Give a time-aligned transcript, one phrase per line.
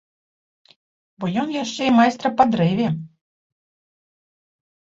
[1.23, 2.87] Бо ён яшчэ і майстра па дрэве.